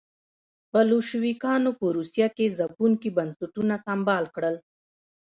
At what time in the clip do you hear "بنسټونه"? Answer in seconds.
3.17-3.75